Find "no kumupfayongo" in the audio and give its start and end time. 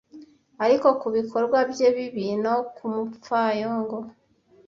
2.43-3.97